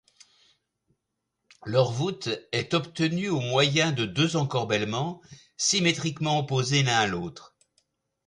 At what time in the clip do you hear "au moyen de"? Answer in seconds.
3.29-4.05